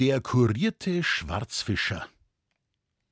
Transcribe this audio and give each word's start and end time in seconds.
Der 0.00 0.20
kurierte 0.20 1.02
Schwarzfischer. 1.02 2.06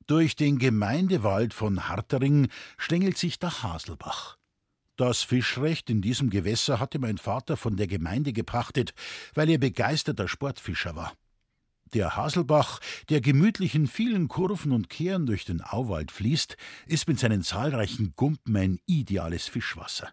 Durch 0.06 0.36
den 0.36 0.56
Gemeindewald 0.56 1.52
von 1.52 1.88
Hartering 1.88 2.46
stängelt 2.78 3.18
sich 3.18 3.40
der 3.40 3.64
Haselbach. 3.64 4.36
Das 4.94 5.24
Fischrecht 5.24 5.90
in 5.90 6.00
diesem 6.00 6.30
Gewässer 6.30 6.78
hatte 6.78 7.00
mein 7.00 7.18
Vater 7.18 7.56
von 7.56 7.76
der 7.76 7.88
Gemeinde 7.88 8.32
gepachtet, 8.32 8.94
weil 9.34 9.50
er 9.50 9.58
begeisterter 9.58 10.28
Sportfischer 10.28 10.94
war. 10.94 11.12
Der 11.92 12.14
Haselbach, 12.14 12.78
der 13.08 13.20
gemütlich 13.20 13.74
in 13.74 13.88
vielen 13.88 14.28
Kurven 14.28 14.70
und 14.70 14.88
Kehren 14.88 15.26
durch 15.26 15.44
den 15.44 15.62
Auwald 15.62 16.12
fließt, 16.12 16.56
ist 16.86 17.08
mit 17.08 17.18
seinen 17.18 17.42
zahlreichen 17.42 18.14
Gumpen 18.14 18.56
ein 18.56 18.78
ideales 18.86 19.48
Fischwasser. 19.48 20.12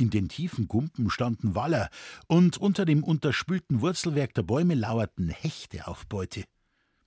In 0.00 0.10
den 0.10 0.28
tiefen 0.28 0.68
Gumpen 0.68 1.10
standen 1.10 1.56
Waller, 1.56 1.90
und 2.28 2.56
unter 2.56 2.84
dem 2.84 3.02
unterspülten 3.02 3.80
Wurzelwerk 3.80 4.32
der 4.32 4.44
Bäume 4.44 4.74
lauerten 4.74 5.28
Hechte 5.28 5.88
auf 5.88 6.06
Beute. 6.06 6.44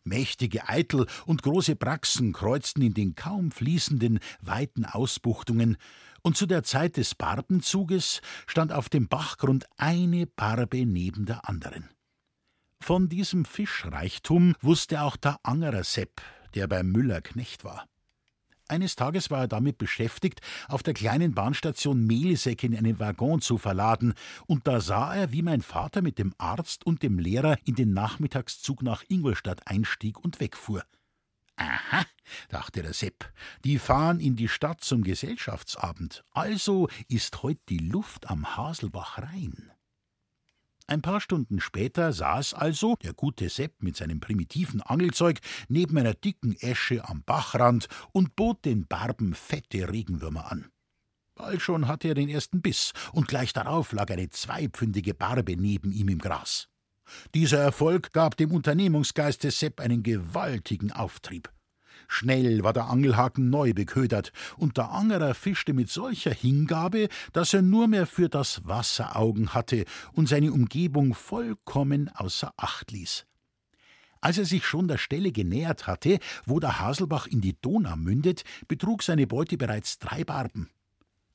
Mächtige 0.03 0.67
Eitel 0.67 1.07
und 1.25 1.41
große 1.41 1.77
Braxen 1.77 2.33
kreuzten 2.33 2.81
in 2.81 2.93
den 2.93 3.15
kaum 3.15 3.51
fließenden, 3.51 4.19
weiten 4.41 4.83
Ausbuchtungen, 4.83 5.77
und 6.21 6.35
zu 6.35 6.45
der 6.45 6.63
Zeit 6.63 6.97
des 6.97 7.15
Barbenzuges 7.15 8.21
stand 8.45 8.73
auf 8.73 8.89
dem 8.89 9.07
Bachgrund 9.07 9.67
eine 9.77 10.27
Barbe 10.27 10.85
neben 10.85 11.25
der 11.25 11.47
anderen. 11.47 11.89
Von 12.81 13.07
diesem 13.07 13.45
Fischreichtum 13.45 14.55
wusste 14.59 15.01
auch 15.01 15.15
der 15.15 15.39
Angerer 15.43 15.85
Sepp, 15.85 16.21
der 16.55 16.67
beim 16.67 16.91
Müller 16.91 17.21
Knecht 17.21 17.63
war. 17.63 17.87
Eines 18.71 18.95
Tages 18.95 19.29
war 19.29 19.41
er 19.41 19.47
damit 19.49 19.77
beschäftigt, 19.77 20.39
auf 20.69 20.81
der 20.81 20.93
kleinen 20.93 21.33
Bahnstation 21.33 22.07
Mehlsäcke 22.07 22.65
in 22.65 22.77
einen 22.77 22.99
Waggon 22.99 23.41
zu 23.41 23.57
verladen, 23.57 24.13
und 24.47 24.65
da 24.65 24.79
sah 24.79 25.13
er, 25.13 25.33
wie 25.33 25.41
mein 25.41 25.61
Vater 25.61 26.01
mit 26.01 26.17
dem 26.17 26.33
Arzt 26.37 26.85
und 26.85 27.03
dem 27.03 27.19
Lehrer 27.19 27.57
in 27.65 27.75
den 27.75 27.91
Nachmittagszug 27.91 28.81
nach 28.81 29.03
Ingolstadt 29.09 29.67
einstieg 29.67 30.17
und 30.23 30.39
wegfuhr. 30.39 30.85
Aha, 31.57 32.05
dachte 32.47 32.81
der 32.81 32.93
Sepp, 32.93 33.33
die 33.65 33.77
fahren 33.77 34.21
in 34.21 34.37
die 34.37 34.47
Stadt 34.47 34.81
zum 34.81 35.03
Gesellschaftsabend, 35.03 36.23
also 36.31 36.87
ist 37.09 37.43
heut 37.43 37.59
die 37.67 37.79
Luft 37.79 38.29
am 38.29 38.55
Haselbach 38.55 39.17
rein. 39.17 39.70
Ein 40.91 41.01
paar 41.01 41.21
Stunden 41.21 41.61
später 41.61 42.11
saß 42.11 42.53
also 42.53 42.97
der 43.01 43.13
gute 43.13 43.47
Sepp 43.47 43.81
mit 43.81 43.95
seinem 43.95 44.19
primitiven 44.19 44.81
Angelzeug 44.81 45.39
neben 45.69 45.97
einer 45.97 46.13
dicken 46.13 46.53
Esche 46.59 47.07
am 47.07 47.23
Bachrand 47.23 47.87
und 48.11 48.35
bot 48.35 48.65
den 48.65 48.87
Barben 48.87 49.33
fette 49.33 49.89
Regenwürmer 49.89 50.51
an. 50.51 50.69
Bald 51.33 51.61
schon 51.61 51.87
hatte 51.87 52.09
er 52.09 52.15
den 52.15 52.27
ersten 52.27 52.61
Biss, 52.61 52.91
und 53.13 53.29
gleich 53.29 53.53
darauf 53.53 53.93
lag 53.93 54.11
eine 54.11 54.27
zweipfündige 54.27 55.13
Barbe 55.13 55.55
neben 55.55 55.93
ihm 55.93 56.09
im 56.09 56.19
Gras. 56.19 56.67
Dieser 57.35 57.59
Erfolg 57.59 58.11
gab 58.11 58.35
dem 58.35 58.51
Unternehmungsgeist 58.51 59.45
des 59.45 59.59
Sepp 59.59 59.79
einen 59.79 60.03
gewaltigen 60.03 60.91
Auftrieb. 60.91 61.49
Schnell 62.13 62.61
war 62.65 62.73
der 62.73 62.89
Angelhaken 62.89 63.49
neu 63.49 63.73
beködert, 63.73 64.33
und 64.57 64.75
der 64.75 64.91
Angerer 64.91 65.33
fischte 65.33 65.71
mit 65.71 65.89
solcher 65.89 66.33
Hingabe, 66.33 67.07
dass 67.31 67.53
er 67.53 67.61
nur 67.61 67.87
mehr 67.87 68.05
für 68.05 68.27
das 68.27 68.67
Wasser 68.67 69.15
Augen 69.15 69.53
hatte 69.53 69.85
und 70.11 70.27
seine 70.27 70.51
Umgebung 70.51 71.13
vollkommen 71.13 72.09
außer 72.09 72.53
Acht 72.57 72.91
ließ. 72.91 73.25
Als 74.19 74.37
er 74.37 74.43
sich 74.43 74.65
schon 74.65 74.89
der 74.89 74.97
Stelle 74.97 75.31
genähert 75.31 75.87
hatte, 75.87 76.19
wo 76.45 76.59
der 76.59 76.81
Haselbach 76.81 77.27
in 77.27 77.39
die 77.39 77.55
Donau 77.61 77.95
mündet, 77.95 78.43
betrug 78.67 79.03
seine 79.03 79.25
Beute 79.25 79.57
bereits 79.57 79.97
drei 79.97 80.25
Barben. 80.25 80.69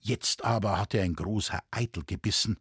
Jetzt 0.01 0.45
aber 0.45 0.79
hatte 0.79 1.01
ein 1.01 1.15
großer 1.15 1.61
Eitel 1.71 2.05
gebissen. 2.05 2.59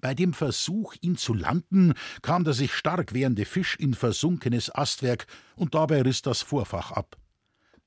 Bei 0.00 0.14
dem 0.14 0.34
Versuch, 0.34 0.94
ihn 1.00 1.16
zu 1.16 1.34
landen, 1.34 1.94
kam 2.22 2.44
der 2.44 2.54
sich 2.54 2.72
stark 2.72 3.12
wehrende 3.12 3.44
Fisch 3.44 3.74
in 3.74 3.94
versunkenes 3.94 4.72
Astwerk, 4.72 5.26
und 5.56 5.74
dabei 5.74 6.02
riss 6.02 6.22
das 6.22 6.42
Vorfach 6.42 6.92
ab. 6.92 7.19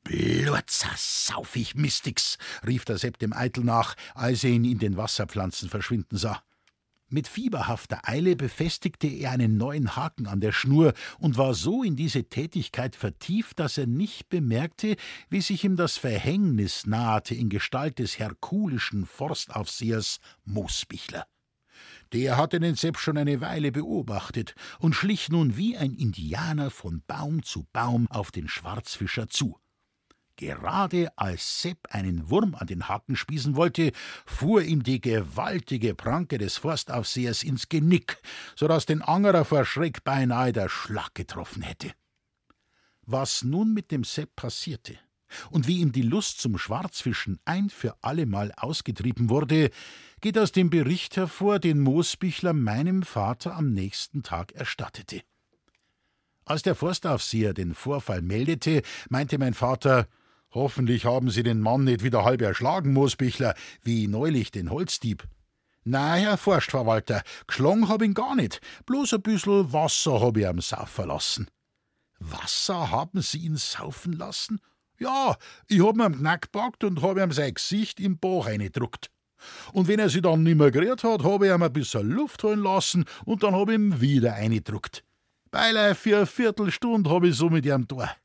Blutzer, 0.04 0.92
sauf 0.98 1.56
ich 1.56 1.76
Mistix, 1.76 2.38
rief 2.66 2.86
der 2.86 2.98
Sepp 2.98 3.20
dem 3.20 3.34
Eitel 3.34 3.64
nach, 3.64 3.96
als 4.14 4.44
er 4.44 4.52
ihn 4.52 4.66
in 4.66 4.80
den 4.80 4.98
Wasserpflanzen 4.98 5.70
verschwinden 5.70 6.18
sah. 6.18 6.44
Mit 7.14 7.28
fieberhafter 7.28 8.00
Eile 8.10 8.36
befestigte 8.36 9.06
er 9.06 9.32
einen 9.32 9.56
neuen 9.56 9.96
Haken 9.96 10.26
an 10.26 10.40
der 10.40 10.52
Schnur 10.52 10.94
und 11.20 11.38
war 11.38 11.54
so 11.54 11.84
in 11.84 11.96
diese 11.96 12.24
Tätigkeit 12.24 12.96
vertieft, 12.96 13.60
dass 13.60 13.78
er 13.78 13.86
nicht 13.86 14.30
bemerkte, 14.30 14.96
wie 15.30 15.42
sich 15.42 15.64
ihm 15.64 15.76
das 15.76 15.98
Verhängnis 15.98 16.88
nahte 16.88 17.36
in 17.36 17.50
Gestalt 17.50 18.00
des 18.00 18.18
herkulischen 18.18 19.06
Forstaufsehers 19.06 20.22
Moosbichler. 20.44 21.28
Der 22.14 22.38
hatte 22.38 22.60
den 22.60 22.74
Sepp 22.76 22.98
schon 22.98 23.18
eine 23.20 23.42
Weile 23.42 23.72
beobachtet 23.72 24.56
und 24.80 24.94
schlich 24.94 25.30
nun 25.30 25.56
wie 25.56 25.78
ein 25.78 25.94
Indianer 25.94 26.72
von 26.72 27.04
Baum 27.06 27.44
zu 27.44 27.68
Baum 27.74 28.10
auf 28.10 28.32
den 28.32 28.48
Schwarzfischer 28.48 29.30
zu. 29.30 29.60
Gerade 30.36 31.16
als 31.16 31.62
Sepp 31.62 31.88
einen 31.92 32.30
Wurm 32.30 32.56
an 32.56 32.68
den 32.68 32.88
Haken 32.88 33.16
spießen 33.16 33.56
wollte, 33.56 33.92
fuhr 34.26 34.64
ihm 34.64 34.82
die 34.82 35.00
gewaltige 35.00 35.94
Pranke 35.94 36.40
des 36.40 36.58
Forstaufsehers 36.58 37.44
ins 37.44 37.70
Genick, 37.70 38.18
so 38.56 38.68
dass 38.68 38.86
den 38.88 39.04
Angerer 39.04 39.46
vor 39.46 39.64
Schreck 39.64 40.04
beinahe 40.04 40.52
der 40.52 40.70
Schlag 40.70 41.14
getroffen 41.14 41.62
hätte. 41.62 41.92
Was 43.06 43.44
nun 43.44 43.74
mit 43.74 43.92
dem 43.92 44.04
Sepp 44.04 44.36
passierte 44.36 44.98
und 45.52 45.68
wie 45.68 45.80
ihm 45.80 45.92
die 45.92 46.02
Lust 46.02 46.42
zum 46.42 46.58
Schwarzfischen 46.58 47.40
ein 47.46 47.70
für 47.70 47.96
allemal 48.02 48.52
ausgetrieben 48.56 49.30
wurde, 49.30 49.70
geht 50.22 50.38
aus 50.38 50.52
dem 50.52 50.70
Bericht 50.70 51.16
hervor, 51.16 51.60
den 51.60 51.80
Moosbichler 51.80 52.54
meinem 52.54 53.04
Vater 53.04 53.56
am 53.56 53.72
nächsten 53.74 54.24
Tag 54.24 54.54
erstattete. 54.54 55.22
Als 56.46 56.62
der 56.62 56.76
Forstaufseher 56.76 57.54
den 57.54 57.74
Vorfall 57.74 58.22
meldete, 58.22 58.82
meinte 59.10 59.38
mein 59.38 59.54
Vater, 59.54 60.08
Hoffentlich 60.54 61.06
haben 61.06 61.32
Sie 61.32 61.42
den 61.42 61.60
Mann 61.60 61.84
nicht 61.84 62.04
wieder 62.04 62.24
halb 62.24 62.42
erschlagen, 62.42 62.94
Moosbichler, 62.94 63.56
wie 63.82 64.08
neulich 64.08 64.52
den 64.52 64.70
Holzdieb. 64.70 65.24
Na, 65.84 66.14
Herr 66.14 66.38
Forstverwalter, 66.38 67.24
geschlagen 67.48 67.90
hab 67.90 68.04
ihn 68.04 68.14
gar 68.14 68.36
nicht, 68.36 68.62
bloß 68.86 69.16
ein 69.16 69.22
bissel 69.22 69.74
Wasser 69.74 70.22
hab 70.22 70.38
ich 70.38 70.48
am 70.48 70.62
saufen 70.62 71.08
lassen. 71.08 71.48
Wasser 72.20 72.92
haben 72.92 73.22
Sie 73.22 73.40
ihn 73.40 73.58
saufen 73.58 74.14
lassen? 74.14 74.62
Ja, 75.00 75.38
ich 75.68 75.84
hab 75.84 75.98
ihm 75.98 76.20
Knack 76.20 76.44
gepackt 76.44 76.84
und 76.84 77.02
hab 77.02 77.18
ihm 77.18 77.32
sein 77.32 77.56
Gesicht 77.56 78.00
im 78.00 78.20
Bauch 78.20 78.46
eingedruckt. 78.46 79.10
Und 79.74 79.88
wenn 79.88 80.00
er 80.00 80.10
sich 80.10 80.22
dann 80.22 80.44
nimmer 80.44 80.72
gerührt 80.72 81.04
hat, 81.04 81.24
hab 81.24 81.44
ich 81.44 81.52
ihm 81.52 81.64
ein 81.64 81.74
bisschen 81.74 82.10
Luft 82.10 82.44
holen 82.44 82.60
lassen 82.60 83.06
und 83.26 83.44
dann 83.44 83.56
hab 83.56 83.70
ich 83.70 83.76
ihm 83.76 84.00
wieder 84.00 84.36
eingedruckt. 84.36 85.04
Beileid 85.52 85.98
für 85.98 86.18
eine 86.18 86.26
Viertelstunde 86.26 87.10
hab 87.10 87.24
ich 87.24 87.36
so 87.36 87.50
mit 87.50 87.66
ihm 87.66 87.88
da. 87.88 88.16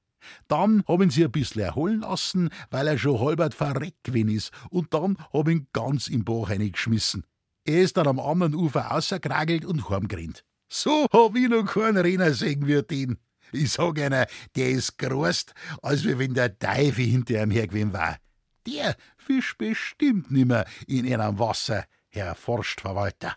Dann 0.48 0.82
hab 0.86 1.00
ihn 1.00 1.10
sie 1.10 1.24
ein 1.24 1.32
bisschen 1.32 1.62
erholen 1.62 2.00
lassen, 2.00 2.50
weil 2.70 2.86
er 2.86 2.98
schon 2.98 3.20
halbert 3.20 3.54
verreckt 3.54 4.04
gewesen 4.04 4.30
ist, 4.30 4.50
und 4.70 4.92
dann 4.94 5.16
hab 5.32 5.48
ihn 5.48 5.68
ganz 5.72 6.08
im 6.08 6.24
Bach 6.24 6.50
reingeschmissen. 6.50 7.24
Er 7.64 7.82
ist 7.82 7.96
dann 7.96 8.06
am 8.06 8.20
anderen 8.20 8.54
Ufer 8.54 8.80
rausgekragelt 8.80 9.64
und 9.64 9.90
heimgerannt. 9.90 10.44
So 10.68 11.06
hab 11.12 11.36
ich 11.36 11.48
noch 11.48 11.64
keinen 11.64 11.98
Renner 11.98 12.32
sehen 12.32 12.66
wie 12.66 12.82
den. 12.82 13.18
Ich 13.52 13.72
sag 13.72 13.98
einer, 13.98 14.26
der 14.56 14.70
ist 14.70 14.98
groß, 14.98 15.46
als 15.82 16.04
wenn 16.04 16.34
der 16.34 16.58
Teufel 16.58 17.04
hinter 17.04 17.42
ihm 17.42 17.50
her 17.50 17.66
gewesen 17.66 17.92
war. 17.92 18.16
Der 18.66 18.96
fischt 19.16 19.56
bestimmt 19.56 20.30
nimmer 20.30 20.64
in 20.86 21.06
ihrem 21.06 21.38
Wasser, 21.38 21.84
Herr 22.10 22.34
Forstverwalter. 22.34 23.36